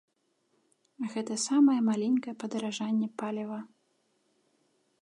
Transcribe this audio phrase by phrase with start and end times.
[1.15, 3.59] Гэта самае маленькае падаражанне паліва.